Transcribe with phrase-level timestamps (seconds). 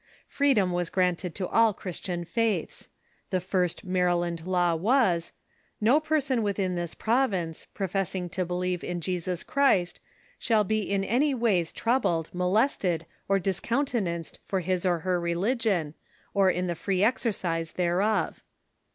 [0.25, 2.89] Freedom was granted to all Christian faiths.
[3.29, 5.31] The first Maryland law was:"
[5.89, 9.99] No person within this province, pro fessing to believe in Jesus Christ,
[10.39, 15.93] shall be in any ways troubled, molested, or discountenanced for his or her religion,
[16.33, 18.41] or in the free exercise thereof."